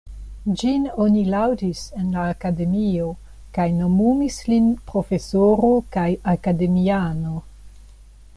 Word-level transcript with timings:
Ĝin 0.59 0.85
oni 1.03 1.25
laŭdis 1.33 1.81
en 2.03 2.07
la 2.15 2.23
Akademio 2.29 3.11
kaj 3.59 3.67
nomumis 3.83 4.41
lin 4.53 4.73
profesoro 4.89 5.71
kaj 5.99 6.09
akademiano. 6.35 7.39